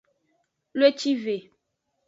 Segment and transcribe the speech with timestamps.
[0.77, 1.37] Wlecive.